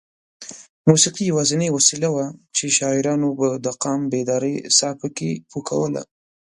موسېقي 0.89 1.23
یوازینۍ 1.27 1.69
وسیله 1.71 2.09
وه 2.15 2.25
چې 2.55 2.65
شاعرانو 2.77 3.29
به 3.39 3.47
د 3.65 3.67
قام 3.83 4.01
بیدارۍ 4.11 4.55
ساه 4.77 4.93
پکې 4.99 5.31
پو 5.49 5.57
کوله. 5.69 6.03